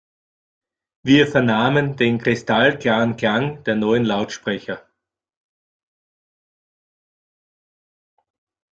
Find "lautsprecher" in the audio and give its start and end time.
4.03-4.83